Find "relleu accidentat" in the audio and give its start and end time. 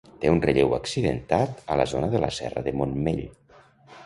0.45-1.61